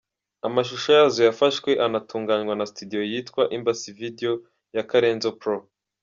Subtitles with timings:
[0.47, 4.31] Amashusho yazo yafashwe anatunganywa na studio yitwa “Embassy video”
[4.75, 5.55] ya Karenzo Pro.